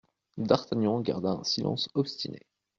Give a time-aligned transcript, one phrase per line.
[0.39, 2.39] D'Artagnan garda un silence obstiné.